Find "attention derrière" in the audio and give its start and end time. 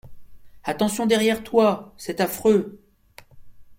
0.63-1.43